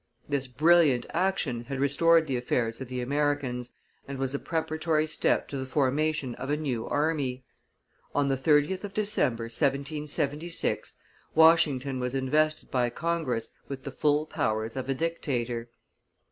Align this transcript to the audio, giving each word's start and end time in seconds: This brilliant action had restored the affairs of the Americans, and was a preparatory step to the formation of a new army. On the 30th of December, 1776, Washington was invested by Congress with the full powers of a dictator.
This 0.27 0.47
brilliant 0.47 1.05
action 1.11 1.65
had 1.65 1.79
restored 1.79 2.25
the 2.25 2.35
affairs 2.35 2.81
of 2.81 2.87
the 2.87 3.01
Americans, 3.01 3.71
and 4.07 4.17
was 4.17 4.33
a 4.33 4.39
preparatory 4.39 5.05
step 5.05 5.47
to 5.49 5.57
the 5.57 5.65
formation 5.67 6.33
of 6.33 6.49
a 6.49 6.57
new 6.57 6.87
army. 6.87 7.43
On 8.15 8.27
the 8.27 8.35
30th 8.35 8.83
of 8.83 8.95
December, 8.95 9.43
1776, 9.43 10.97
Washington 11.35 11.99
was 11.99 12.15
invested 12.15 12.71
by 12.71 12.89
Congress 12.89 13.51
with 13.67 13.83
the 13.83 13.91
full 13.91 14.25
powers 14.25 14.75
of 14.75 14.89
a 14.89 14.95
dictator. 14.95 15.69